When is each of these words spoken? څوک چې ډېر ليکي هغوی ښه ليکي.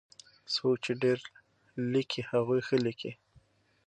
څوک 0.53 0.75
چې 0.83 0.91
ډېر 1.03 1.19
ليکي 1.91 2.21
هغوی 2.29 2.59
ښه 2.67 2.77
ليکي. 2.85 3.11